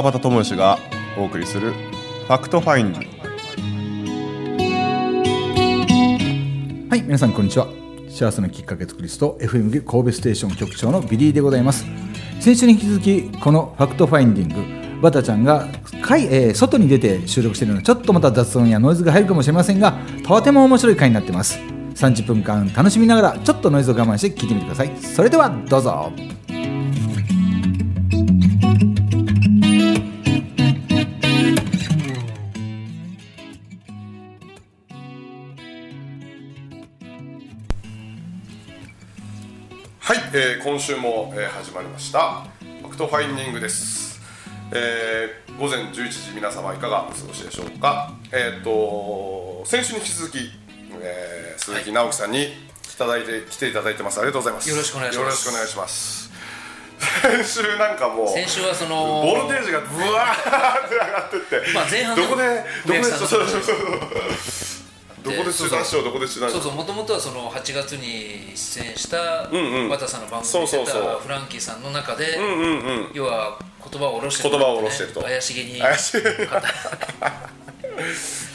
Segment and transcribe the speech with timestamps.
[0.00, 0.78] 川端智義が
[1.18, 3.20] お送りするファクトファインディ
[6.88, 7.66] はい皆さんこんにちは。
[8.08, 11.84] 幸せのきっかけ作りスト FM 神戸ステーション局長のビリーでございます。
[12.40, 14.48] 先週に引き続きこのファクトファインディン
[14.96, 15.68] グバタちゃんが
[16.00, 21.58] 会、えー外に出て収録しているのでちょっとまた雑音やノイズが入るかもしれませんがとても面白い回になってます。
[21.58, 24.96] 30分間楽しみながらちょっとノイズを我慢して聞いてみてください。
[24.96, 26.10] それではどうぞ。
[40.32, 42.42] えー今週も、えー始まりました。
[42.82, 44.20] ファクトファインディングです、
[44.72, 48.12] えー午前11時皆様いかがお過ごしでしょうか？
[48.32, 50.38] えっ、と先週に引き続き、
[51.02, 52.48] えー鈴木直樹さんに
[52.82, 54.18] 来ただいて来ていただいてます。
[54.18, 54.70] ありがとうございます。
[54.70, 55.24] よろしくお願いします。
[55.24, 56.30] よろしくお願いします。
[57.22, 63.76] 先週なんかもう先週はそのボルテージがブワーって上がってって、まあ前半のどこでどこでそうそうそうそう
[65.22, 65.68] どこでしよ
[66.00, 66.04] う。
[66.04, 66.72] どこでしよそうそう。
[66.72, 69.88] もともとはその8月に出演したんうん。
[69.88, 70.86] 和田さんの番組そうに出そう。
[70.86, 72.38] そうたフランキーさんの中で
[73.12, 73.58] 要は
[73.90, 74.50] 言葉を下ろしてる。
[74.50, 75.22] 言葉を下ろしてると。
[75.22, 76.22] 怪しげに怪しい。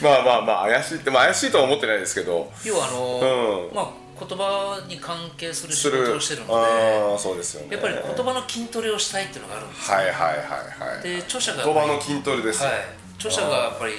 [0.02, 2.52] まあまあまあ怪しいってまあ怪しいとは思ってないですけど。
[2.64, 3.76] 要はあの、うん。
[3.76, 6.16] まあ言葉に関係するす仕事る。
[6.16, 7.68] をしてるのでそうですよね。
[7.74, 9.98] やっぱり言葉の筋トレをしたいっていうのがあるんですよ。
[9.98, 12.70] はいはいはいはいで著者が言葉の筋トレですよ。
[12.70, 12.80] はい、
[13.18, 13.94] 著者がやっぱり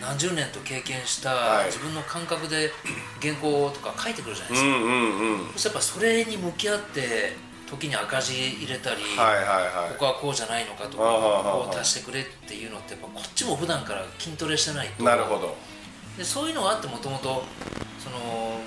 [0.00, 1.66] 何十年と経験したはい。
[1.66, 2.70] 自分の感覚で
[3.20, 5.52] 原稿とか書いてくるじゃないですか、うんうんうん。
[5.52, 7.36] そしやっぱそれに向き合って
[7.68, 9.92] 時に赤字入れたり、はいはいはい。
[9.94, 11.02] ここはこうじゃないのかとか
[11.42, 15.02] こう足してくれっていうのってやっぱこっちも普段から筋トレしてないと。
[15.02, 15.56] なるほど。
[16.16, 17.42] でそういうのがあってもともと
[17.98, 18.60] その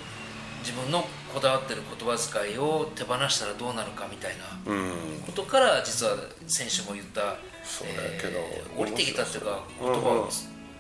[0.59, 4.33] 自分のこだわってる言葉遣いを手放したらどうなるかみたい
[4.65, 4.91] なうん。
[5.25, 6.17] ことから実は
[6.47, 8.39] 先週も言ったそうだけど
[8.75, 9.99] 降りてきたっていうか言葉う。
[9.99, 10.27] んうん。
[10.27, 10.29] を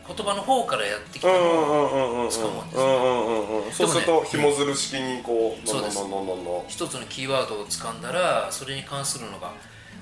[0.07, 9.51] 言葉の方からやってきたのをんですそうすると紐づる式にこうそうですのんのんのんのんの一つのキーワードを掴んだらそれに関するのが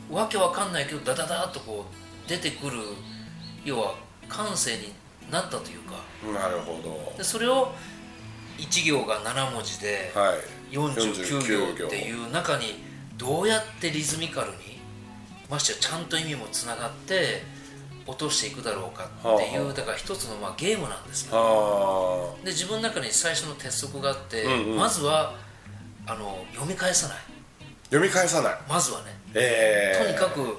[0.09, 1.85] わけわかんないけどダダダーっとこ
[2.25, 2.80] う出てくる
[3.66, 3.96] 要は
[4.30, 4.94] 感性に
[5.30, 5.96] なったというか
[6.40, 7.74] なるほどでそれを
[8.58, 10.12] 1行が7文字で
[10.72, 12.75] 49行っていう中に
[13.18, 14.79] どうやってリズミカルに
[15.50, 17.44] ましてやちゃんと意味もつながって
[18.07, 22.45] 落としていくだろうかっていうだから一つのまあゲームなんですよあ。
[22.45, 24.78] で自分の中に最初の鉄則があって、うんうん。
[24.78, 25.35] まずは
[26.06, 27.17] あの読み返さない。
[27.85, 28.57] 読み返さない。
[28.69, 29.17] まずはね。
[29.34, 30.57] ええとにかく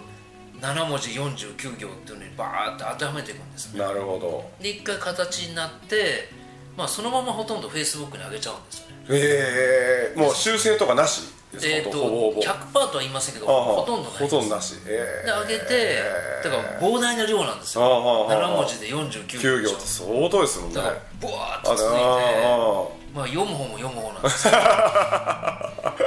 [0.60, 3.80] 7文字49行っていうのにバーッと当てはめていくんですね。
[3.80, 4.50] なるほど。
[4.60, 6.28] で一回形になって、
[6.76, 8.94] まあ、そのままほとんどフェイスブックに上げちゃうんですよね。
[9.10, 11.22] ええもう修正とかなし？
[11.54, 12.42] えー、とほぼほぼ。
[12.42, 14.74] 100%とは言いませんけどほとんどないほとんどなし。
[14.86, 16.02] えで上げて
[16.44, 17.84] だから膨大な量なんですよ。
[17.84, 18.38] ああ。
[18.38, 19.72] 7文字で49 9行。
[19.72, 20.74] って相当ですもんね。
[20.76, 24.54] だからブワーッあと続いてあまあ読む方も読む方なんですよ。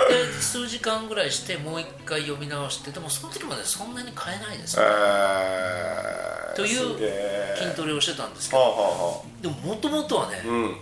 [0.10, 6.56] で数時間ぐらいしてもう一回読み直してでもその時までそんなに変えないですよえー。
[6.56, 10.78] という筋トレをしてたんですけはあどはでももともとはねうん。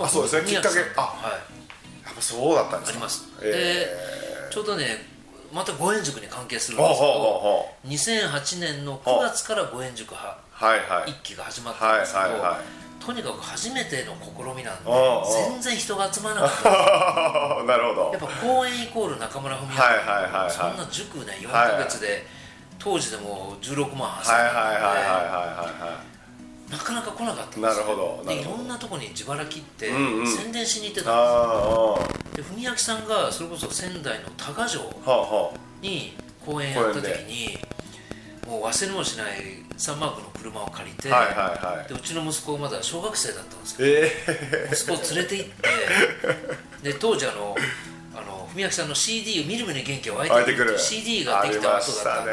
[0.00, 0.48] あそうですね。
[0.48, 0.80] きっかけ。
[0.96, 1.53] あはい
[2.14, 2.96] ぱそうだったんですか？
[2.96, 3.88] あります、え
[4.48, 5.06] でちょうどね
[5.52, 7.20] また五円塾に関係するんはあですけど、はあ
[7.58, 11.10] は2008年の9月から五円塾派あはいはい。
[11.10, 12.26] 一期が始まったんですけど、
[13.06, 14.90] とにかく初めての試みなんで
[15.50, 17.64] 全然人が集まらなかった。
[17.66, 18.10] なるほど。
[18.12, 19.74] やっぱ公演イコール中村文明、
[20.50, 22.26] そんな塾ね4ヶ月で、
[22.78, 26.02] 当時でも16万8000はいはいはいはい円はいは
[26.74, 29.90] なかなか来なかったんですなるほどでいろんなとこに自腹切って
[30.26, 34.82] 宣伝しに行っていたんですよ、あで文明さんがそれこそ仙台の多賀城
[35.80, 36.14] に
[36.44, 37.58] 公演やった時に
[38.48, 41.36] もう忘れもしないサンマークの車を借りて、あはいはい
[41.78, 41.88] はい。
[41.88, 45.68] でうちの息子まだ小学生だったんですけどえ息子を連れて行って
[46.92, 47.56] で当時あの
[48.14, 50.78] あの文明さんの CD を見る目に元気が湧いてくる湧いてくる。
[50.78, 52.32] CD ができた後だったんで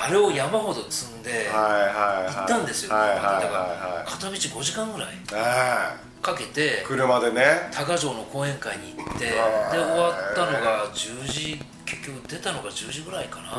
[0.00, 5.08] あれを山ほど積んで行ったんですよ、だからはい片道5時間ぐらい。
[5.32, 7.68] あかけてあ車でね。
[7.72, 13.52] 多賀城の講演会に行ってで終わったのが10時結局出たのが10時ぐらいかな、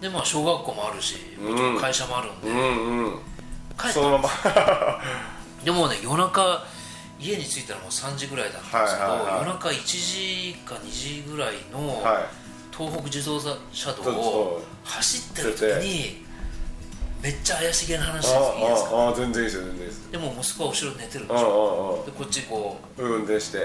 [0.00, 1.16] でまあ小学校もあるし
[1.80, 2.48] 会社もあるんで、
[3.78, 4.30] 帰ったそのまま。
[5.64, 6.64] でもね夜中
[7.18, 9.08] 家に着いたのも3時ぐらいだったんですけど、
[9.38, 12.26] 夜中1時か2時ぐらいのは
[12.76, 16.24] 東北自動車道を走ってる時に
[17.22, 20.12] めっちゃ怪しげな話あですいいですかあ全然いいですよ全然いいです。
[20.12, 23.58] でも息子は後ろに寝てるんしょうんでこっちこうん運転して。
[23.58, 23.62] う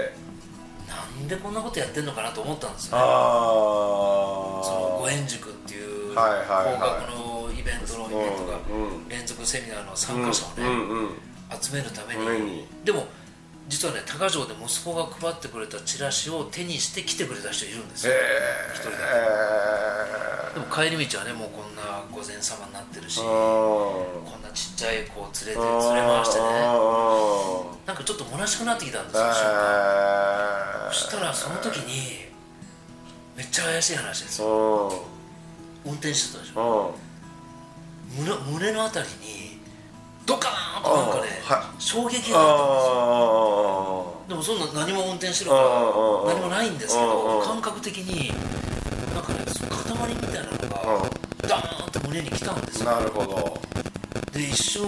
[0.88, 3.04] なんでこんなことやってんのかなと思ったんですよあね。
[3.04, 6.74] あその五円塾っていうはいはいはい。
[6.78, 7.30] 高額の
[7.70, 8.58] ベントのイベントが
[9.08, 10.64] 連続セミナーの参加者をね、
[11.60, 12.24] 集めるために。
[12.24, 12.66] ために。
[12.84, 13.06] でも
[13.70, 18.12] 実はね高城で息子が配ってくれたチラシを手にして来てくれた人いるんですよ。
[18.14, 20.60] え一人だえけ。
[20.60, 23.22] でも帰り道はねもうこんな御前様になってるしー。
[23.22, 26.44] こんなちっちゃい子を連れて連れ回してね。
[26.66, 32.26] あなんかちょっと虚しくなってきたんですーよ瞬間えそしたらその時に
[33.36, 34.90] めっちゃ怪しい話ですよ。
[34.90, 34.94] ー。
[35.86, 36.94] 運転してたでしょ。
[38.18, 39.59] 胸胸のあたりに
[40.30, 43.02] ドカーンとなんかね、あは衝撃があったんですよ。
[44.14, 48.30] あでもそんな何も運転してるからうん何もないんですけど感覚的に
[49.12, 52.90] なんかねその塊みたいなのうがダーンと胸に来たんですよ。
[52.92, 53.60] なるほど。
[54.30, 54.86] で一瞬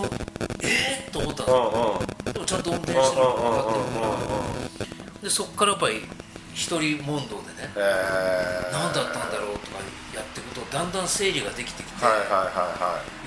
[0.63, 2.33] えー、っと思ったんですよ。
[2.33, 5.23] でもちゃんと運転してるのが分かってるから。
[5.23, 6.03] でそっからやっぱり
[6.55, 8.73] 一人問答でねえー。
[8.73, 9.83] 何だったんだろうとか
[10.15, 13.22] やっていくとだんだん整理ができてきて、はいはいは要はね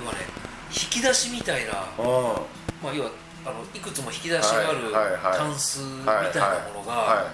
[0.76, 3.12] 引き出しみたいな、まあ、要は
[3.46, 5.38] あのいくつも引き出しがあるはいはいはい。
[5.38, 7.32] タンスみうんたいなものはが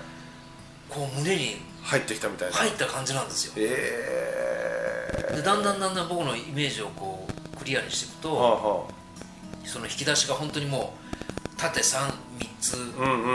[0.89, 2.55] こう胸にい入ってきたみたいな。
[2.55, 3.53] 入った感じなんですよ。
[3.57, 8.85] えでだんだんだんだん僕のイメージをこうクリアにしていくーはあとは
[9.65, 12.11] その引き出しが本当にもう縦33
[12.59, 12.73] つ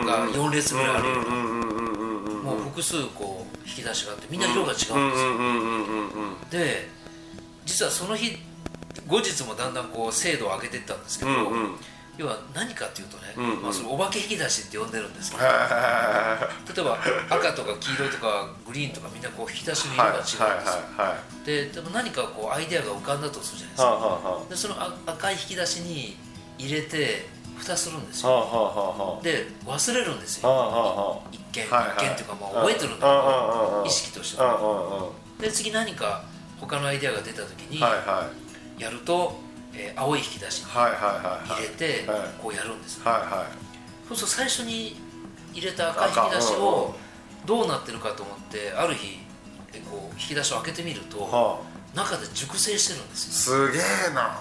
[0.07, 1.09] が4列ぐらいある。
[1.09, 1.25] よう
[2.45, 6.51] なもう複数こう引き出しがあってみんな色が違うんですよ。
[6.51, 6.89] で
[7.65, 8.37] 実はその日
[9.07, 11.77] 後日もだんだんこう精度を上げていったんですけど、うんうん。
[12.17, 13.63] 要は何かっていうとね、うんうん。
[13.63, 16.99] まあ、それお化け引き出しって呼んでるんですけどへ例えば
[17.29, 20.49] 赤とか黄色とかグリーンとかみんなこう引き出しの色が違うんですよ、
[21.45, 26.17] ででも何かこうアイデアが浮かんだとするじゃないですか、はあはあはでそのあ赤い引き出しに
[26.59, 28.31] 入れて蓋するんですよ。
[28.31, 31.11] あはあはあはで忘れるんですあはよあはあ。
[31.11, 34.43] は一見、一見っていうかまあ覚えてるんだうんうんうんうんけど意識として。
[34.43, 35.39] はうんうん。
[35.39, 36.25] で次何か
[36.61, 38.46] 他のアイデアが出た時にはいはい
[38.79, 39.39] やると、
[39.75, 40.91] えー青い引き出しに入
[41.63, 42.43] れてはい。
[42.43, 43.11] こうやるんですよ。
[43.11, 44.09] はいはい。
[44.09, 44.97] そうすると最初に
[45.53, 46.95] 入れた赤い引き出しを
[47.45, 49.19] どうなってるかと思ってある日
[49.73, 51.61] えこう引き出しを開けてみるとは
[51.95, 53.65] 中で熟成してるんですよ。
[53.65, 53.79] あすげ
[54.11, 54.41] えな。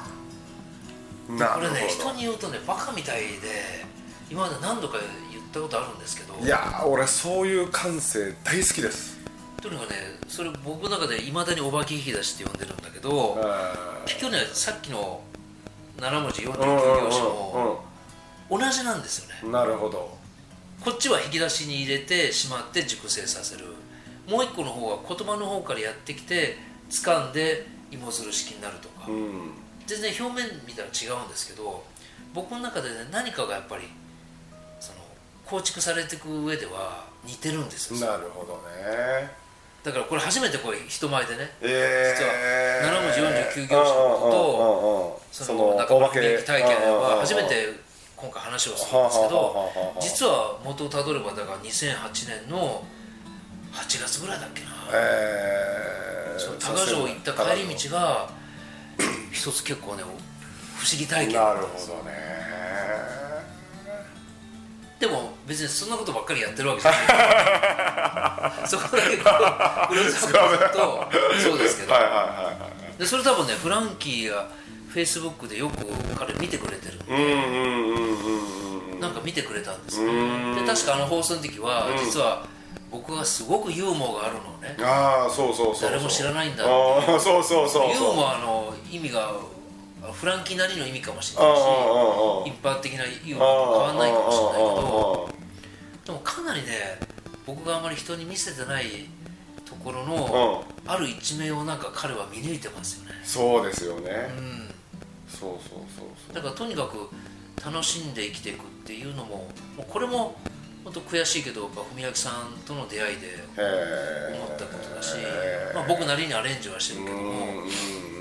[1.38, 3.86] なこれね人に言うとねバカみたいで
[4.30, 4.98] 今まで何度か
[5.32, 6.46] 言ったことあるんですけどど。
[6.46, 9.15] いやー俺そういう感性大好きです
[9.66, 9.96] とにかくね
[10.28, 13.38] それ僕の中でいまだにお化け引き出しって呼んでるんだけど
[14.06, 15.22] 結局ねさっきの
[15.98, 17.84] 7文字49行詞も
[18.50, 19.40] 同じなんですよね。
[19.44, 20.16] うんなるほど。
[20.84, 23.66] こっちは引き出しに入れてしまって熟成させる。
[24.30, 26.58] もう一個の方は言葉の方からやってきて
[26.90, 29.52] 掴んで芋づる式になるとか、うん。
[29.88, 31.84] 全然表面見たら違うんですけど
[32.34, 33.84] 僕の中でね何かがやっぱり
[34.80, 35.00] その
[35.46, 38.08] 構築されていく上では似てるんですよ。
[38.08, 39.45] なるほどね
[39.86, 43.20] だからこれ初めてこれ人前でねえ実はえ7文字
[43.62, 47.68] 49行詞のこととその中村美幸体験は初めて
[48.16, 49.72] 今回話をするんですけど
[50.02, 52.84] 実は元をたどればだから2008年の
[53.74, 54.70] 8月ぐらいだっけな。
[54.94, 56.40] えー。
[56.40, 58.30] その多賀城行った帰り道が
[59.32, 60.08] 一つ結構ね不
[60.90, 61.36] 思議体験。
[61.36, 62.16] なるほどね。
[65.00, 67.02] でも別にそんなことばっかりやってるわけじゃない。
[68.68, 69.30] そこだけこ
[69.92, 71.08] う裏ざくと
[71.42, 71.94] そうですけど。
[72.98, 74.48] でそれ多分ねフランキーが
[74.90, 75.86] フェイスブックでよく
[76.18, 80.08] 彼見てくれてるうんうんうんうんうんなんか見てくれたんですよ。
[80.08, 80.56] うん。
[80.56, 81.98] で確かあの放送の時はうん。
[81.98, 82.44] 実は
[82.90, 84.78] 僕がすごくユーモアがあるのをね。
[84.82, 86.68] ああそうそうそう誰も知らないんだあ
[87.16, 89.32] あそうそうそうユーモアの意味が
[90.14, 91.62] フランキーなりの意味かもしれないし
[92.46, 95.35] 一般的なユーモアと変わらないかもしれないけどあ
[96.06, 97.00] でもかなりね
[97.46, 98.86] 僕があまり人に見せてない
[99.66, 100.92] ところあのうん。
[100.92, 103.16] ある一面をなんか彼は見抜いてますよね。
[103.24, 104.70] そうですようねん。
[105.28, 106.36] そうそうそうそう。
[106.36, 107.10] だからとにかく
[107.64, 109.48] 楽しんで生きていくっていうのもも
[109.80, 110.36] うこれも
[110.84, 115.16] 本当悔しいけどやっぱ文明さんとの出会いで思ったことだし、
[115.74, 117.32] まあ、僕なりにアレンジはしてるけども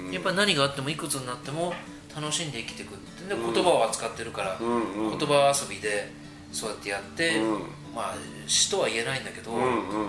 [0.07, 1.75] うんやっぱり何があってもいくつになっても
[2.17, 6.11] 楽しんで生きていくってで言葉を扱ってるから言葉遊びで
[6.55, 7.59] そうやってやって、うん。
[7.95, 8.15] まあ
[8.47, 10.09] 詩とは言えないんだけど、うんうん。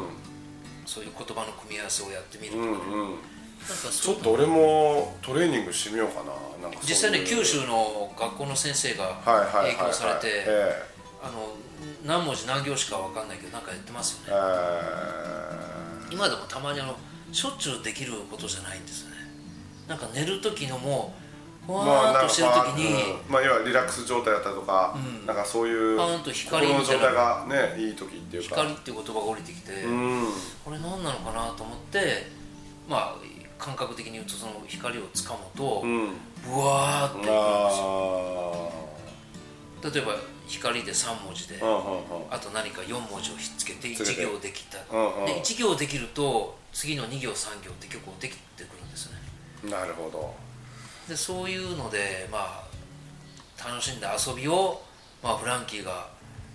[0.85, 3.01] そういう言葉の組み合わせをやってみるとか、うんねうん。
[3.01, 3.15] なんか
[3.91, 6.31] ちょっと俺もトレーニングしてみようかな。
[6.81, 10.83] 実際ね九州の学校の先生が影響されてえ
[11.21, 11.53] あの
[12.05, 14.43] 何文字何行しか分かんないけどなんかやってますえよね。
[16.11, 16.95] え今でもたまにあの
[17.31, 19.15] しょっちゅうできることじゃないんですよね。
[19.87, 21.24] なんか寝る時のもう
[21.67, 23.31] わーっとしてる時に、うん。
[23.31, 25.25] まあ要はリラックス状態だったりとかうん。
[25.25, 28.55] なんかそういうパーンと光心の状態がねいい時っていうか。
[28.55, 30.27] 光っていう言葉が降りてきて、うん。
[30.63, 32.27] これ何なのかなと思って
[32.87, 33.15] まあ
[33.57, 36.09] 感覚的に言うとその光をつかむと、うん。
[36.45, 38.69] ブワーってあ
[39.93, 40.15] 例えば
[40.47, 41.79] 光で3文字で、あうんうん。
[42.29, 44.25] あと何か4文字をひっつけてつけて。
[44.25, 45.25] 1行できた、うんうん。
[45.25, 49.17] で1行できると次の2行3行って結構できてくるんですね。
[49.63, 50.33] うんなるほど
[51.07, 52.63] でそういうのでまあ
[53.67, 54.81] 楽しんだ遊びを、
[55.23, 56.07] まあ、フランキーが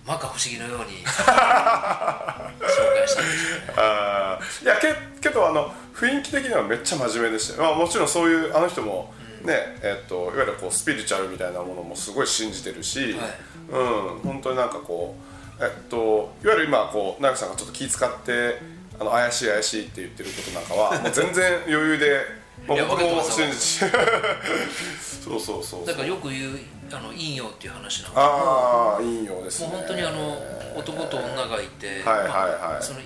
[0.05, 3.29] 摩訶不思議のように 紹介したんですよね。
[3.77, 4.63] あー。
[4.63, 13.31] いやけけどあの雰囲気的にはめっちゃ真面目でしたよ、まあ、もちろんそういうあの人もね、えっといわゆるこうスピリチュアルみたいなものもすごい信じてるし、はい。
[13.69, 13.83] う
[14.17, 14.19] ん。
[14.19, 15.15] 本当になんかこ
[15.59, 18.59] うえっといわゆる今こう長木さんがちょっと気遣って
[18.99, 25.85] あの怪しい怪しいって言ってることなんかはもう全然余裕で、まあいや僕も分かってまそうそうそう。
[25.85, 26.59] だからよく言う
[26.91, 29.67] あの陰陽っていう話なんかああいいようですね。
[29.67, 30.37] もう本当にあの
[30.75, 32.29] 男と女がいて、はいはいはい。
[32.29, 32.99] まあその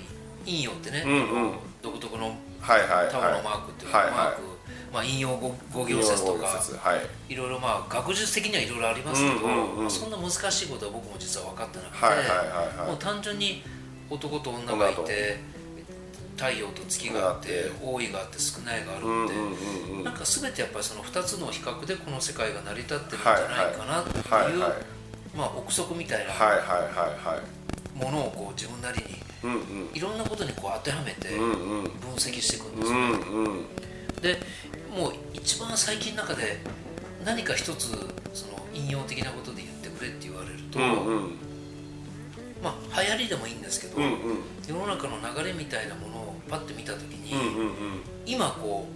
[0.45, 1.11] 陰陽ってね、んう
[1.47, 1.53] ん。
[1.81, 4.15] 独特のタオのマークっていうか、はいはい。
[4.15, 4.41] マーク、
[4.93, 6.61] まあ、陰陽五五行説とかは
[7.29, 7.33] い。
[7.33, 9.81] いろいろまあ学術的にはいろいろありますけど、うんうんうん。
[9.81, 12.87] まあ、そんな難しいことは僕も実は分かってなくて、はいはいはいはい。
[12.87, 13.63] もう単純に
[14.09, 15.39] 男と女がいて
[16.37, 24.23] 太陽と月があって多いがあって少ないがあるって、なんか全てやっぱりその2つの比較でこの世界が成り立ってるんじゃないかなっていう、
[25.35, 26.33] まあ憶測みたいな
[27.95, 29.15] ものをこう自分なりに
[29.93, 33.11] いろんなことにこう当てはめて分析していくんですよ、うん
[33.45, 33.65] うん。
[34.21, 34.37] で
[34.93, 36.57] もう一番最近の中で
[37.23, 37.91] 何か一つ
[38.33, 40.79] その引用的なことで言ってくれって言われると、
[42.65, 44.43] まあ流行りでもいいんですけど、うんうん。
[44.67, 47.73] 世の中の流れみたいなものをパッて見た時に、うんうんうん。
[48.25, 48.87] 今こ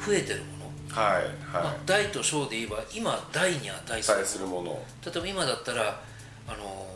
[0.00, 0.46] う増えてるも
[0.90, 4.82] の、はいまあはい、大と小で言えば今大に値するもの。
[5.04, 6.02] 例えば今だったら
[6.48, 6.86] あの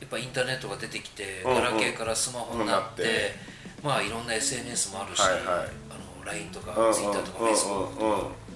[0.00, 1.56] やっぱインターネットが出てきて、うんうん。
[1.56, 3.34] ガラケーからスマホになって、なって
[3.82, 5.44] まあいろんな SNS もあるし、はいはい。
[5.44, 7.48] あの LINE とかうんうん Twitter とかうん。
[7.48, 8.48] うん Facebook とか、うん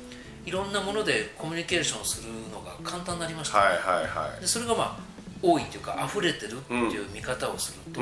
[0.44, 5.11] いろんなものでコミュニケーションするのが簡単になりました、はいはいはでそれがまあ
[5.42, 8.00] 多いというか溢れてるっていう見方をすると、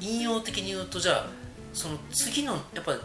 [0.00, 1.26] 引用的に言うとじゃあ
[1.72, 2.98] その次のやっぱ流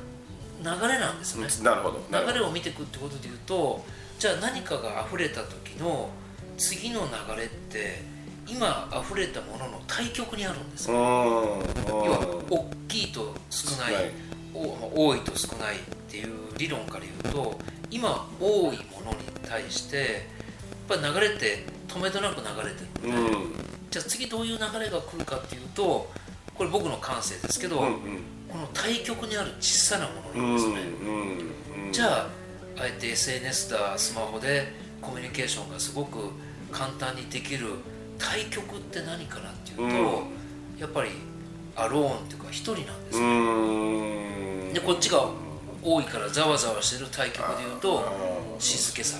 [0.88, 2.00] れなんですよね、なるほど。
[2.12, 3.84] 流れを見ていくってことで言うと
[4.20, 6.10] じゃあ何かが溢れた時の
[6.58, 8.02] 次の流れって
[8.48, 11.04] 今溢れたものの対極にあるんですよ、うん。
[11.04, 14.12] 要は大きいと少ない
[14.54, 17.60] 多いと少ないっていう理論から言うと
[17.92, 20.28] 今多いものに対して
[20.88, 23.14] ぱり流れって止めどなく流れてる。
[23.14, 23.68] ので、うん。
[23.90, 26.12] じゃあ次どういう流れが来るかっていうと
[26.54, 27.98] これ僕の感性ですけど、うん
[28.48, 32.30] この対極にある小さなものうんなんですね、うんうんじゃあ
[32.80, 36.32] あえて SNS だスマホでコミュニケーションがすごく
[36.72, 37.68] 簡単にできる
[38.18, 41.10] 対極って何かなっていうと、うやっぱり
[41.76, 44.74] アローンっていうか一人なんですうよ、ん。
[44.74, 45.28] でこっちが
[45.84, 48.06] 多いからざわざわしてる対極でいうと
[48.60, 49.18] 静けさ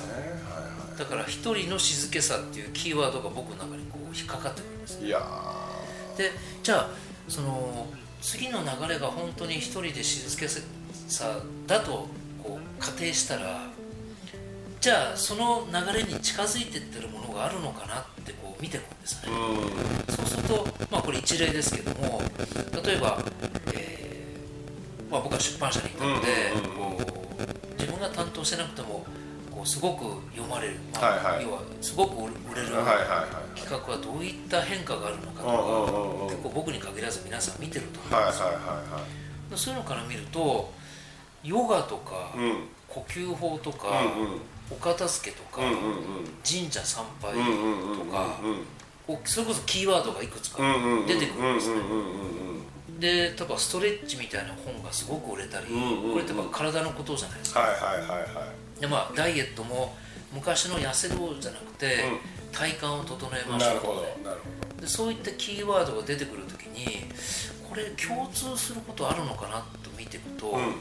[0.98, 5.06] だから一人の静けさっていうキーワードが僕の中にこう引っかかってくるんです。
[5.06, 5.22] いや
[6.18, 6.32] で
[6.64, 6.90] じゃあ
[7.28, 7.88] その
[8.22, 12.08] 次の流れが本当に一人で静けさだと
[12.44, 13.68] こう仮定したら
[14.82, 19.32] じゃあその流れに近づいてってるものがあるのかなってこう見ていくんですね。
[19.32, 20.16] うん。
[20.16, 22.22] そうするとまあこれ一例ですけども
[22.84, 23.24] 例えば、
[23.74, 26.98] えーまあ、僕は出版社にいたので、うんうんうん。
[26.98, 29.06] こう自分が担当してなくても
[29.58, 30.04] こうすごく
[30.36, 31.44] 読まれる、まあはいはい。
[31.44, 38.74] 要はすごく売れる企画はどういった変化があるのかとか、結構僕に限らず皆さん見てると思うんですよ、はいはいは
[39.50, 40.72] いはそういうのから見ると
[41.44, 42.68] ヨガとか、いうん。
[42.88, 44.42] 呼吸法とか、うんうん。
[44.70, 45.76] お片付けとか、うんうん
[46.46, 48.40] 神社参拝うんうんうんとか、
[49.26, 50.62] それこそキーワードがいくつか
[51.08, 51.82] 出てくるんですね、
[53.00, 58.26] で例えばストレッチみたいな本がすごく売れたり、うんうんうんこれってやっぱ体のことじゃないですか、はいはいはいは
[58.78, 58.82] い。
[58.82, 59.96] でまあダイエットも
[60.34, 62.04] 昔の痩せろじゃなくて、
[62.52, 63.88] 体幹を整えましょうなるほ
[64.24, 64.42] どなる
[64.82, 67.06] でそういったキーワードが出てくるときに
[67.70, 70.74] これ共通することあるのかなと見ていくと、ほどうん。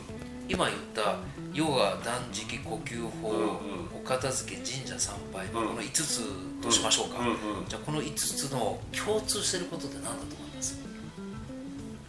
[0.48, 1.16] 今言った
[1.52, 3.48] ヨガ断食呼吸法、うんうん
[3.96, 6.22] お片付け神社参拝、まあこの5つ
[6.62, 7.36] としましょうか、うんうん
[7.68, 10.45] じゃあこの5つの共通してることって何だと思います？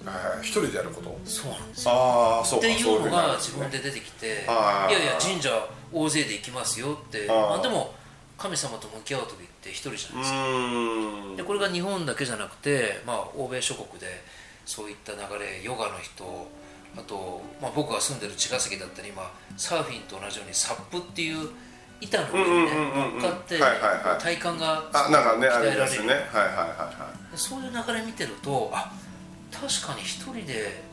[0.08, 0.42] はい。
[0.42, 1.18] 一人でやること？
[1.26, 1.92] そうなんですよ。
[1.94, 5.50] ああそうかっていうのが自分で出てきて、あーいやいや神社
[5.92, 7.28] 大勢で行きますよって。
[7.28, 7.94] まあ、でも
[8.38, 14.06] 神様と向き合う時って一人じゃないですか、でこれが日本だけじゃなくて、まあ、欧米諸国で
[14.64, 16.48] そういった流れヨガの人
[16.96, 21.50] あと、まあ、僕が住んでる茅ヶ崎だったり今サーフィンと同じようにサップっていう
[22.00, 22.72] 板の上にね
[23.12, 25.80] 乗っかって体幹があなんかねあ鍛えられる。
[25.80, 26.68] れですねはいはいはい。
[26.70, 28.94] はそういう流れ見てるとあ
[29.52, 30.84] 確かに一人で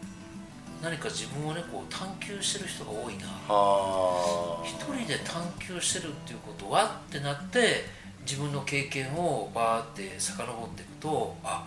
[0.83, 3.27] 何か自分をねこう探求してる人が多いな。
[3.49, 7.85] は一人で探求してるっていうことはってなって
[8.27, 11.67] 自分の経験をバーって遡っていくとあ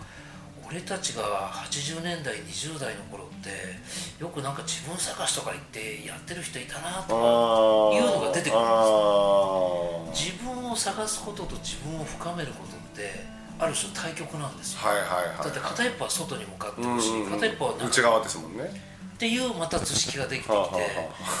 [0.68, 3.48] 俺たちが80年代20代の頃って
[4.22, 7.24] よくなんか自分探しとか言ってやってる人いたなあとかあ
[7.94, 9.78] いうのが出てくるんですあ
[10.12, 14.80] 自分を探すことと自分を深めることってある種対極なんですよ。
[14.80, 15.44] ーはいはいはい。
[15.44, 17.30] だって片一方は外に向かってうんるしうんうん。
[17.32, 18.64] 片一方は中内側ですもんね。
[19.14, 20.78] っていうまた図式ができてきて はあは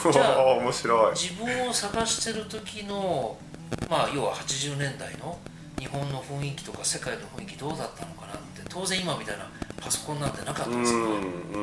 [0.08, 1.16] あじゃあはあ面白い。
[1.16, 3.36] 自分を探してる時の
[3.88, 5.38] まあ要は80年代の
[5.78, 9.46] 日本の雰囲気とか世界の雰囲気どうだったのかなって当然今みたいな
[9.80, 11.02] パソコンなんてなかったうんんですよ、う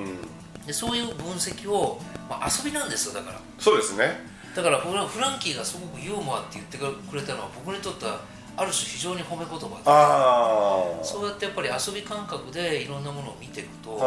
[0.01, 0.29] ん
[0.65, 3.39] でそういう分析を、まあ、遊びなんですよだから。
[3.59, 4.25] そうですね。
[4.55, 8.19] だからフラフランキーがすごくユーモアって言ってくれたのは僕にとっては
[8.57, 13.97] ある種非常に褒め言葉でそうやってやっぱり遊び感覚でいろんなものを見ていくと、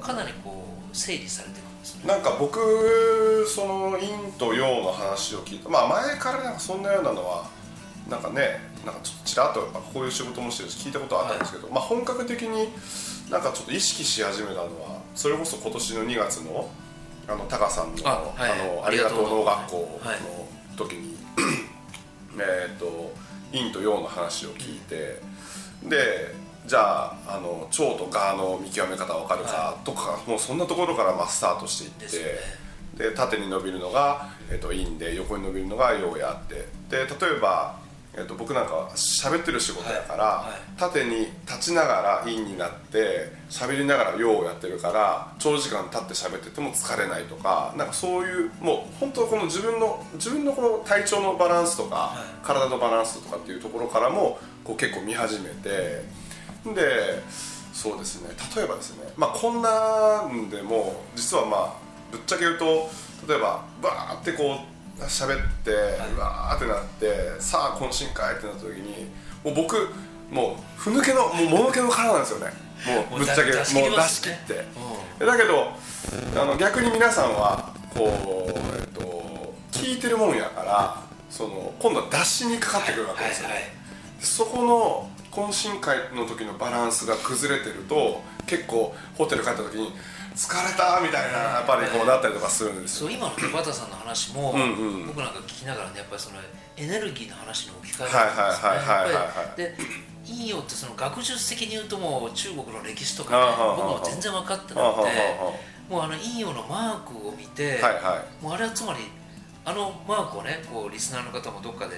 [0.00, 2.02] かなりこう整理されていくんですね。
[2.06, 4.08] なんか僕その陰
[4.38, 7.48] と陽の話を聞いたまあ前からなんかそんなようなのは
[8.08, 9.60] なんかねなんかちょっとちらっと
[9.92, 12.68] こういう仕事もしてるし聞いたことはあったんですけど、まあ本格的に
[13.30, 16.68] なんかちょっと意識し始めたのはそれこそ今年の2月の
[17.26, 18.50] あのタカさんのあはい。
[18.52, 20.20] あのありがとう農学校はい。
[20.20, 20.46] の
[20.76, 21.16] 時に、
[22.38, 23.12] えっと
[23.54, 25.20] 陰と陽の話を聞いて
[25.88, 26.34] で
[26.66, 33.10] じゃああの腸と蛾の見極め方わかるかはとか、もうそんなところからまあスタートしていってでね。
[33.10, 36.54] で縦に伸びるのが、えっと陰で横に伸びるのが陽やって。
[36.88, 37.78] で例えば、
[38.16, 40.50] えっと僕なんかは喋ってる仕事やから、はい。
[40.52, 40.60] はい。
[40.76, 52.46] 縦に立ちながら陰になって喋りながら陽をやってるから長時間立って喋ってても疲れないとかなんかそういうもう本当この自分の自分のこの体調のバランスとか、はい。
[52.46, 56.04] 体のバランスとかっていうところからもこう結構見始めて
[56.64, 57.22] で
[57.72, 58.30] そうですね。
[58.56, 61.74] 例えばですねまあこんなんでも実はまあ
[62.12, 62.64] ぶっちゃけ言うと
[63.26, 65.70] 例えばバーってこう喋って、
[66.16, 69.10] うわーってなってさあ懇親会ってなった時に
[69.44, 69.88] もう僕
[70.30, 72.52] もうふぬけのもうものけの殻なんですよね。
[73.10, 74.64] もうぶっちゃけもう出し切って。
[75.20, 75.68] うだけど
[76.40, 78.08] あの逆に皆さんはこう、
[78.78, 83.84] えっと、聞いてるもんやからその今度は出しにかかってくるわけですよ、はいはい
[84.24, 89.92] そこの懇親会の時のバランスが崩れてると結構ホテル帰った時に
[90.34, 93.08] 疲れたみたいなやっぱりこうなったりとかするんですよ。
[93.08, 94.64] そう今のバタさんの話も、うんう
[95.04, 95.06] ん。
[95.06, 96.36] 僕なんか聞きながらねやっぱりその
[96.76, 99.76] エネルギーの話に置き換えはいはいられるんですねはいはいはいやっぱりで
[100.26, 103.44] いいよってその学術的に言うともう中国の歴史とか、ね
[103.76, 105.52] 僕も全然分かってなくては
[105.88, 108.42] もうあの陰陽のマークを見て、はいはい。
[108.42, 109.00] もうあれはつまり
[109.66, 111.96] あのマークをねこうリスナーの方もどっかで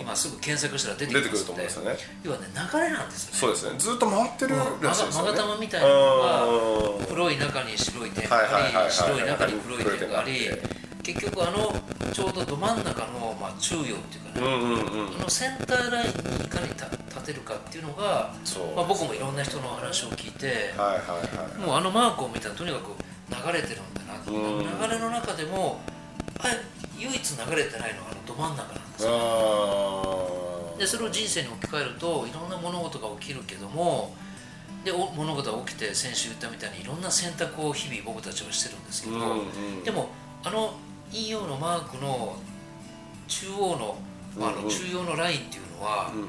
[0.00, 1.96] 今すぐ検索したら出てくると思うんですよね。
[2.22, 3.38] 要はね流れなんですよね。
[3.38, 3.78] そうですね。
[3.78, 5.36] ずっと回ってるらしいですよね。
[5.36, 7.06] 玉みたいなのがうん。
[7.06, 10.50] 黒い中に白い点はいがあり白い中に黒い点があり
[11.02, 11.74] 結局あの
[12.12, 13.96] ちょうどど真ん中の、まあ、中央っていう
[14.34, 15.16] かね、うんうんうん。
[15.16, 18.32] あのセンターラインにいかに立立てるかっていうのが、
[18.76, 20.46] まあ、僕もいろんな人の話を聞いて、
[20.76, 22.94] はいはいはいもうあのマークを見たらとにかく
[23.28, 25.80] 流れてるんだな流れの中でも
[26.42, 26.48] あ
[26.98, 29.10] 唯一流れてないのはあのど真ん中なんですよ。
[30.76, 34.14] あでそれを人生に置き換えるといろんな物事が起きるけども
[34.84, 39.42] でお物事が起きて先週言ったみたいにいろんな選択を日々僕たちはしてるんですけど、うんう
[39.80, 39.84] ん。
[39.84, 40.08] でも
[40.42, 40.72] あの
[41.10, 42.36] 陰陽のマークの
[43.28, 43.98] 中央の
[44.40, 44.64] あうんうん。
[44.64, 46.28] の中央のラインっていうのは、うんうん。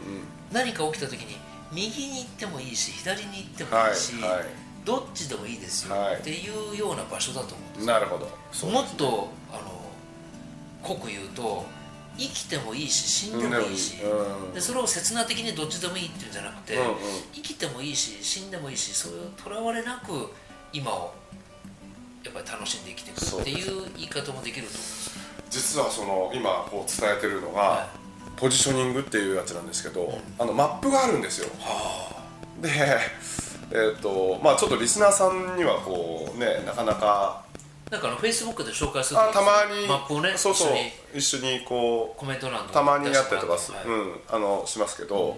[0.52, 1.38] 何か起きた時に
[1.72, 4.42] 右に行ってもいいし左に行ってもはいいいし、は
[4.84, 8.28] どっちでもいいですよはいっていうような場所だと思うんですいなるほど。
[8.52, 9.71] そうもっとあの
[10.84, 11.66] 濃く言うと
[12.18, 14.54] 生きてもいいし死んでもいいし、うん。
[14.54, 16.96] でそれを刹那的にどっちでもいいっていうんじゃなくて、うんうん。
[17.34, 20.32] 生きてもいいし死んでもいいしそういうとらわれなく
[20.74, 21.14] 今を
[22.24, 24.82] やっぱり楽しんで生きていくっていう言い方もできると思う。
[24.82, 27.90] んですよ実はその今こう伝えてるのが、は
[28.38, 31.50] ポジショニングっていうやつなんですけど、あのマップがあるんですよ。
[32.62, 32.70] で
[33.72, 37.44] えーっとまあちょっとリスナーさんにはこうねなかなか
[37.92, 40.72] なんかあのフェイスブックで紹介するあたまにマップをねそうそう
[41.14, 45.38] 一緒に一緒にこうコメント欄のたまにやったりとかす、はいうん、あのしますけど、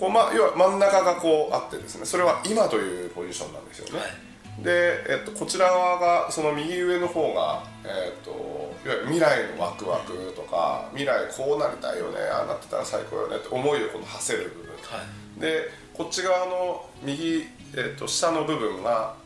[0.00, 4.64] こうまあ、要は真ん中がこうあってですねそれは今というポジションなんですよね、はい。
[4.64, 14.72] で、えっと、こちら側がその右上の方が、えっと、いわゆる未来のワクワクとか未来こうなりたいよねああなってたら最高よねって思いをこの馳せる部分。
[14.72, 15.04] は
[15.36, 15.40] い。
[15.40, 17.44] でこっち側の右、
[17.76, 19.23] えっと、下の部分が、えっと、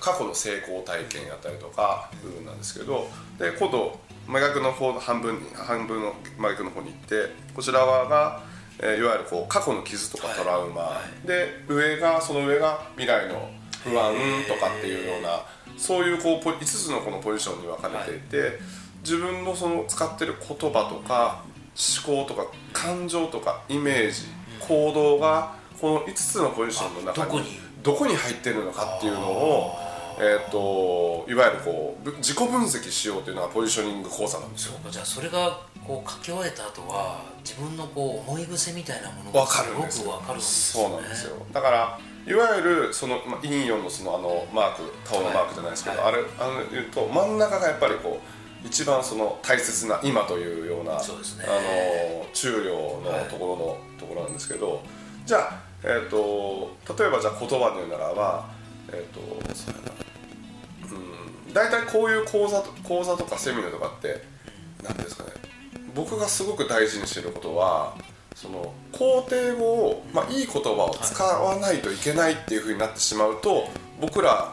[0.00, 8.42] 過去の成功体験やったりとか部分なんですけどで今度真逆の方の半分に半分の真逆の方に行ってこちら側が、
[8.80, 13.50] えーいわゆるこう過去の傷とかトラウマ、はで上がその上が未来の
[13.84, 14.14] 不安
[14.48, 15.42] とかっていうような
[15.76, 18.58] そういうこうポ5つのこのポジションに分かれていて、
[19.02, 21.44] 自分のその使ってる言葉とか
[22.06, 24.22] 思考とか感情とかイメージ
[24.60, 27.42] 行動がこの5つのポジションの中にあ
[27.84, 29.76] どこに入ってるのかっていうのを、
[30.18, 34.78] えー、といわゆるこうぶ自己分析しようというのがポジショニング講座なんですよ。
[34.90, 41.36] じゃあそれがこう書き終えた後は自分のこう思い癖みたいなものがわかすごくわかるんですそうなんですよ。
[41.52, 46.14] だからいわゆるその、まあ、陰陽のそのあのマークタオのマークじゃないですけど、はい。
[46.14, 48.18] あれあの言うと真ん中がやっぱりこ
[48.64, 51.44] う一番その大切な今というようなそうですね。
[51.46, 54.82] あの中量のところの、ところなんですけど
[55.26, 58.48] じゃあ、えー、と例えばじゃあ言葉で言うならば
[58.88, 59.20] えっ、と
[59.54, 59.92] そうやな
[60.90, 64.24] うん大体こういう講座と講座とかセミナーとかって
[64.82, 65.30] 何ですかね。
[65.94, 67.96] 僕がすごく大事にしてることは
[68.34, 73.68] その肯定語を、まあ、いい言葉を使わないといけないっていうふうになってしまうと
[74.00, 74.52] 僕ら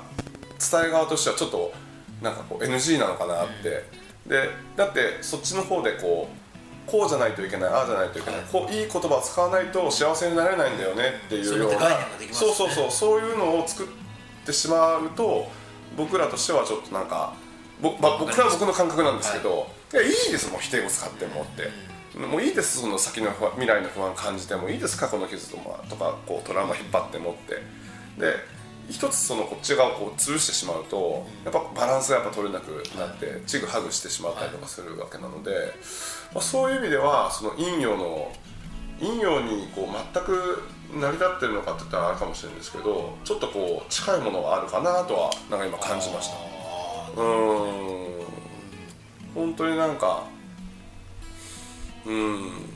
[0.60, 1.74] 伝え側としてはちょっと
[2.22, 3.84] なんかこう NG なのかなって、
[4.28, 6.41] でだってそっちの方でこう
[6.88, 8.50] こうじゃないといけないああじゃないといけない、はい。
[8.52, 11.80] こういい言葉を使わないと幸せになれないんだよねっていうような、
[12.32, 13.88] そうそうそうそういうのを作っ
[14.46, 15.50] てしまうと
[15.96, 17.34] 僕らとしてはちょっとなんか
[17.82, 27.82] ぼ、まあ、僕らは僕の感覚なんですけど、い、やいいですもん否定語使ってもって、もういいですその先の不安未来の不安感じてもいいです過去の傷とかとかこうトラウマ引っ張ってもって。
[28.18, 28.36] で
[28.92, 35.52] 一つそのこっち側をこう潰してしまうとやっぱバランスがやっぱ取れなくなってちぐはぐしてしまったりとかするわけなので、
[36.34, 38.32] まあ、そういう意味ではその陰陽の
[39.00, 46.36] 陰陽にこう全く成り立ってるのかって言ったらあれかもしれないんですけどちょっとこう近いものがあるかなとはなんか今感じました。
[47.22, 48.26] うーん。
[49.34, 50.24] 本当になんか
[52.06, 52.68] うん。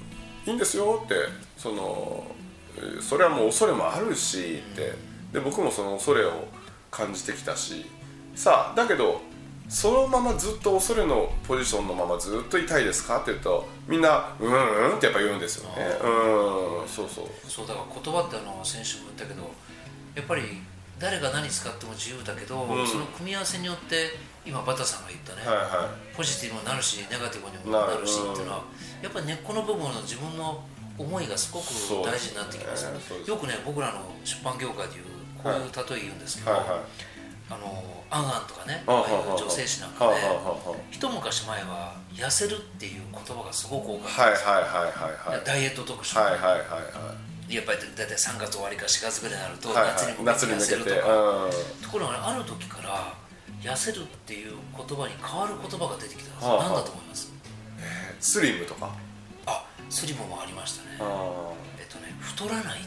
[0.45, 1.15] いいんですよって
[1.57, 2.23] その
[2.77, 4.93] えーそれはもう恐れもあるしって
[5.35, 6.47] で僕もその恐れを
[6.89, 7.85] 感じてきたし。
[8.35, 9.21] さあだけど
[9.69, 13.21] そのままずっと恐れのポジションのままずっといたいですか？
[13.21, 15.85] って言うとみんな「うんうん」ってやっぱ言うんですよね。
[16.01, 17.49] うんそうそう。
[17.49, 19.49] そうだから言葉ってあの先週も言ったけど
[20.15, 20.61] やっぱり
[20.99, 22.87] 誰が何使っても自由だけど、うん。
[22.87, 24.11] その組み合わせによって
[24.45, 28.63] 今バタさんが言ったね、はいはポジティブになるしネガティブにもなるしっていうのは
[29.01, 30.63] やっぱり根っこの部分の自分の
[30.97, 31.65] 思いがすごく
[32.05, 33.11] 大事になってきますそうです。
[33.11, 35.05] ねよくね僕らの出版業界でいう
[35.45, 36.79] こういう例え言うんですけど、はいはい。
[37.47, 40.81] あのアンアンとかねあああいう女性誌なんかではあはあはあ。
[40.89, 47.13] 一昔前は痩せるっていう言葉がすごく多かったはいんですよ、はいはいはいはいダイエット特集、はいはいはいは
[47.45, 47.53] い。
[47.53, 49.93] やっぱり大体3月終わりか4月ぐらいになるとはいはい。
[49.93, 50.53] 夏に向け夏て。
[50.55, 51.51] 痩せるとか、うん。
[51.85, 53.13] ところがねある時から
[53.61, 57.29] 痩せるっていう言葉に変わる言葉が出てきたんですよ、何だと思います？
[58.19, 58.89] スリムとか？
[59.45, 60.97] あスリムもありましたね。
[60.99, 62.81] あえっとね太らない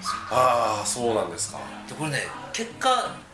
[0.00, 0.16] ですよ。
[0.30, 1.58] あーそうなんですか。
[1.88, 2.88] でこれね結果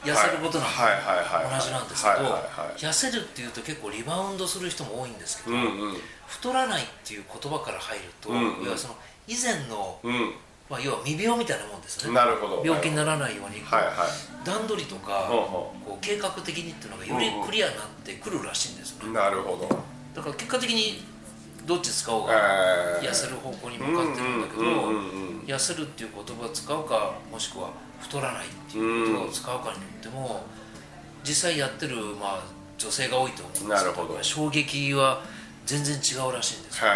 [0.04, 2.38] 痩せることなん同じなんですけど、
[2.76, 5.96] 痩せるっていうと結構リバウンドする人も多いんですけど、うんうん。
[6.26, 8.64] 太らないっていう言葉から入ると、うんうん。
[8.64, 10.32] 要はその以前の、うん。
[10.68, 12.12] まあ、要は未病みたいなもんですね。
[12.12, 12.62] なるほど。
[12.64, 14.44] 病気にならないように、はいはい。
[14.44, 19.68] 段取りとか、こう計画的にっていうのがよりクリアになってくるらしいんですよね、なるほど。
[20.14, 21.04] だから結果的に
[21.66, 22.32] どっち使おうが
[23.02, 23.08] えー。
[23.08, 24.62] 痩せる方向に向かってるんだけど、
[25.46, 30.44] 痩せるっていう言葉を使うかもしくは太らないっていう言葉を使うかによっても
[31.24, 32.44] 実際やってる、まあ、
[32.78, 34.22] 女性が多いと思うんですけなるほど。
[34.22, 35.22] 衝撃は
[35.66, 36.90] 全然違うらしいんですよ。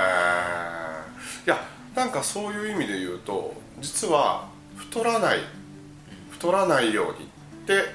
[1.47, 5.39] いやなんかそういう意味で言うと実は太らない
[6.31, 7.93] 太らないようにって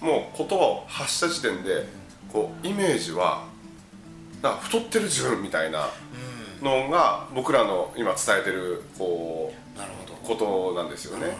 [0.00, 1.86] もう言葉を発した時点で
[2.32, 3.45] こうイメージは
[4.42, 5.88] か太ってる自分みたいな
[6.62, 10.06] のが僕らの今伝えてるこなるほど。
[10.06, 11.36] うことなんですよね。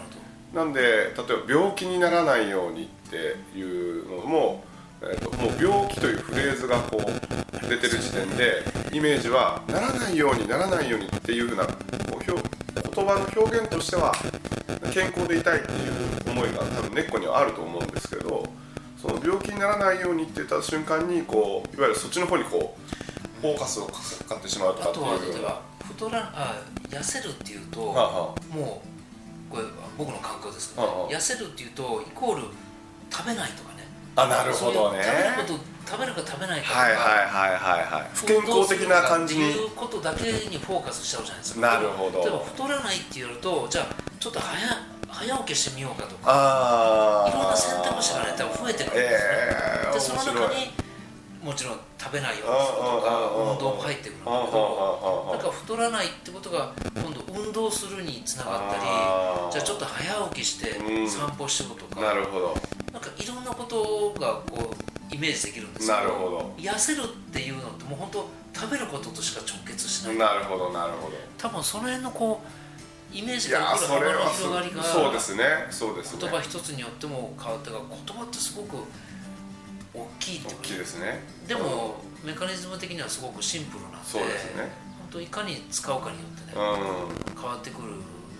[0.53, 4.63] なんで例えば病気にならないようにっていうのも、
[5.01, 11.73] えー、ともう病気というフレーズがこう出てる時点でイメージはならないようにならないようにっていうふうなこ
[12.11, 14.13] う表言葉の表現としては
[14.93, 18.47] 健康でいたいっていう思いが多分根っこにはあると思うんですけど
[19.07, 23.93] その病気にならないようにって言った瞬間にこういわゆるそっちの方にこうフォーカスをか
[24.27, 25.19] かってしまうとかあっていうような。
[25.21, 28.81] とは例えば太らあ痩せるっていうと、はあはも
[29.51, 29.63] うこれ
[29.97, 31.09] 僕の感覚ですけど、はあはあ。
[31.09, 32.43] 痩せるっていうとイコール
[33.09, 33.87] 食べないとかね。
[34.17, 35.01] あなるほどね。
[35.03, 39.51] 食べること食べるか食べないかとか、はいはいはいはいはい不健康的な感じに。
[39.51, 41.61] いうことだけにフォーカスしちゃうじゃないですか。
[41.61, 42.19] なるほど。
[42.19, 43.87] 例えば太らないって言うとじゃあ
[44.19, 50.71] ちょっと早早起きしてみようかとかいろんな選択肢がね多分増えてくるんですね、ええでその中に
[51.41, 53.51] もちろん食べないようにするとかうんうんうんうん。
[53.53, 58.81] 運動も入ってくるんだけどなんか太らないってことが今度運動するにつながったり
[59.53, 61.09] じゃあちょっと早起きしてうん。
[61.09, 62.57] 散歩しようとか、なるほど。
[62.91, 64.75] なんかいろんなことがこ
[65.11, 66.53] うイメージできるんですけどなるほど。
[66.57, 70.17] 痩せるっていうのってもう本当食べることとしか直結しない。
[70.17, 71.15] なるほどなるほど。
[71.37, 72.47] 多分その辺のこう
[73.11, 76.19] イメージいやーが起こる幅の広がりがそうですねそうですね。
[76.21, 78.77] 言葉一つによっても変わってが言葉ってすごく
[79.93, 81.23] 大きいって大きいですね。
[81.47, 84.63] でもメカニズム的にはすごくシンプルなんでそうですね。
[84.99, 87.41] 本当いかに使うかによってね、うん。
[87.41, 87.93] 変わってくるの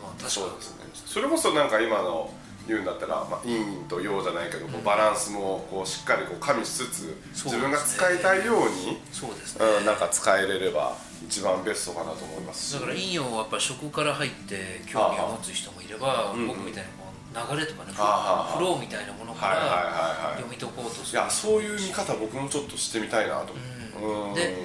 [0.05, 0.85] は確かそうですね。
[0.93, 2.31] それこそなんか今の
[2.67, 12.73] 言うんだったら、まあ、陰と陽じゃないけどバランスもこうしっかりこう加味しつつ自分が使いたいようにそうですね、うん、なんか使えれれば一番ベストかなと思います。
[12.75, 23.53] だから陰陽はやっぱ食から入って興味を持つ人もいれば、うん僕みたいなこう流れとかね、フローみたいなものから読み解こうとすいる、やそういう見方僕もちょっとしてみたいなと。
[23.97, 24.55] 思う、うん、で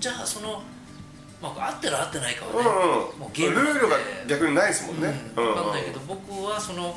[0.00, 0.62] じゃあその、
[1.42, 6.96] まあ、合ってる合ってないかはね、うんもうゲームルールが逆にないですもんね、うん、分かんないけど、僕はその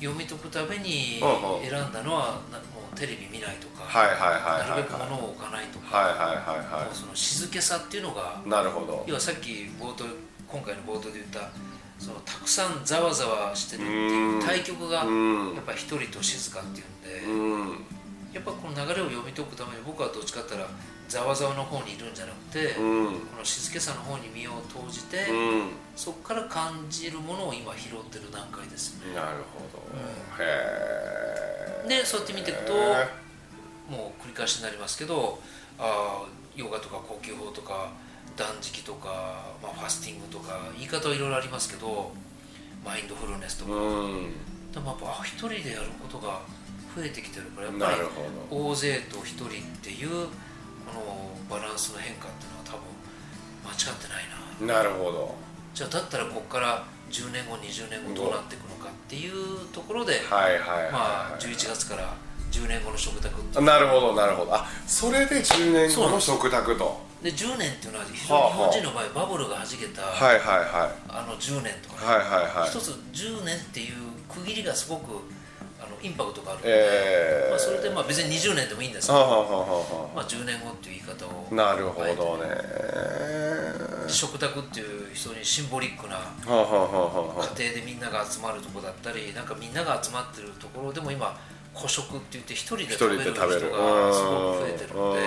[0.00, 1.68] 読み解くためにうんうん。
[1.68, 9.04] 選んだのは、なもうテレビ見ないとか、なるべく物を置かないとか、その静けさっていうのがいなるほど。
[9.06, 10.04] 要はさっき冒頭
[10.48, 11.50] 今回の冒頭で言った
[11.98, 15.54] そのたくさんざわざわしてるっていう対極がうん。
[15.54, 17.84] やっぱり一人と静かっていうんで、うん。
[18.32, 23.20] やっぱこの流れを読み解くために僕はどっちかって言ったらざわざわの方にいるんじゃなくて、うん。
[23.20, 25.70] この静けさの方に身を投じて、うん。
[25.96, 29.14] そこから感じるものを今拾ってる段階ですね。
[29.14, 29.82] なるほど、
[30.38, 32.72] へえでそうやって見ていくと
[33.88, 35.38] もう繰り返しになりますけど
[35.78, 37.92] あーヨガとか呼吸法とか
[38.36, 42.12] 断食とか、まあ、ファスティングとか言い方はいろいろありますけど
[42.84, 43.76] マインドフルネスとか、う
[44.08, 44.32] ん。
[44.72, 46.40] でもやっぱあ一人でやることが
[46.94, 47.98] 増えてきてるからやっなぱり
[48.50, 49.48] 大勢と一人っ
[49.82, 52.80] ていうこのバランスの変化っていうのは多分
[53.64, 54.82] 間違ってないな。
[54.82, 55.34] なるほど。
[55.74, 62.14] じゃあだったらここから10年後20年後どうなっていくのかっていうところで、はいはいはい、まあ、11月から
[62.50, 63.64] 10年後の食卓っていう。
[63.64, 64.54] なるほどなるほど。
[64.54, 67.08] あそれで10年後の食卓と。
[67.22, 70.68] で10年っていうのは非常に日本人の場合バブルがはじけた、はいはいはい。
[71.08, 72.70] あの10年とか、はいはいはい。
[72.70, 73.94] 一つ10年っていう
[74.28, 75.24] 区切りがすごく
[75.80, 77.50] あのインパクトがあるので、えー。
[77.50, 81.48] まあ、それでまあ別に20年でもいいんですけど、はあはあはまあ、10年後っていう言い方を。
[81.50, 83.57] あなるほどね
[84.08, 86.16] 食卓っていう非常にシンボリックな
[86.46, 91.38] 家庭でみんなが集まるとこだったりなんかみんなが集まってるところでも今
[91.74, 95.20] 個食って言って一人で一食べる人がすごく増えてるので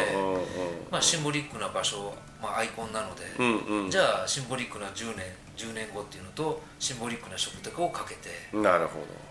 [0.91, 3.89] まあシンボリックな場所、まあ、アイコンなので、うんうん。
[3.89, 9.30] じゃあシンボリックな10年10年後っていうのとシンボリックな食卓をかけてなるほど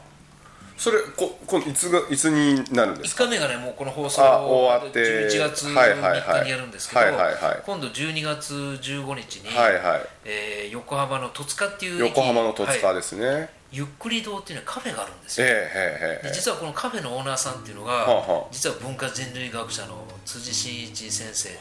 [0.80, 6.40] それここいつがいつになるんですか？1回目がねもうこの放送あ終わって11月3はいはいはい。
[6.40, 10.00] 日にやるんですけどはいはいはい今度12月15日に、はいはい。
[10.24, 12.08] えー横浜の戸塚っていう駅。
[12.16, 15.46] 横浜の戸塚はいですね、ゆっくり堂っていうのはカフェがあるんですよ。
[15.46, 18.04] ええええええで実はこのカフェのオーナーさんっていうのが、
[18.50, 21.58] 実は文化人類学者の辻真一先生で、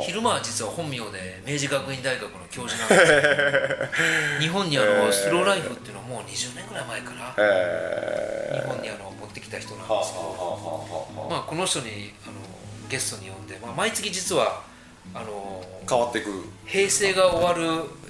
[0.00, 3.12] 昼間は実は本名で明治学院大学の教授なんです。
[3.12, 12.34] けど日本にあのスローライフっていうのはもう20年ぐらい前かな、え日本にあの持ってきた人なんですけど、まあ、この人にあの
[12.88, 14.62] ゲストに呼んで、まあ、毎月実は
[15.12, 18.03] あの変わっていく平成が終わる、えー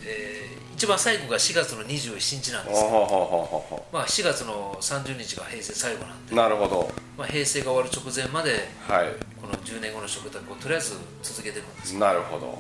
[0.85, 2.83] 一番最後が4月の27日なんです。
[2.83, 6.33] よ、はあはあはあはまあ、4月の30日が平成最後なんで。
[6.33, 6.92] あ、なるほど。
[7.16, 9.09] まあ、平成が終わる直前まではい。
[9.40, 11.97] この10年後の食卓をとりあえず続けていくんです。
[11.97, 12.59] なるほど。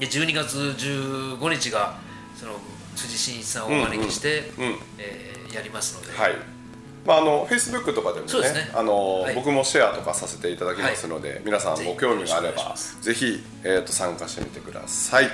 [0.00, 1.94] で12月15日が
[2.34, 2.54] その
[2.96, 4.78] 辻真一さんをお招きして、うんうん。
[4.98, 6.32] えーやりますので、はい。
[7.06, 8.72] まあ、あのフェイスブックとかでもねそうですね。
[8.74, 9.34] あのはい。
[9.36, 15.28] 僕もシェアとかさせていただきますので、皆さんご興味があればぜひ、えー、と参加してみてください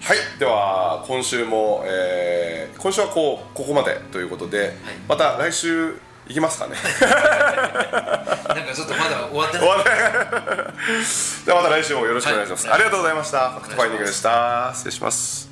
[0.00, 4.74] はいでは今週も、えー今週はこうここまでということで、
[5.06, 5.94] また来週
[6.28, 6.74] 行きますかね。
[7.04, 9.66] なんかちょっとまだ終わってない。
[11.44, 12.74] ではまた来週もよろしくお願いします、はい。
[12.76, 13.50] ありがとうございました。
[13.50, 14.70] ファクトファインディングでした。
[14.74, 15.49] 失礼します